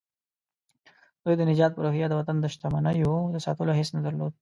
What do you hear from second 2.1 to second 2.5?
وطن د